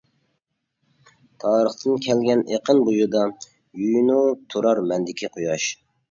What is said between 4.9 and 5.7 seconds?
مەندىكى قۇياش.